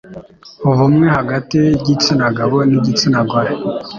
[0.69, 3.51] ubumwe hagati y'igitsina gabo n'igitsina gore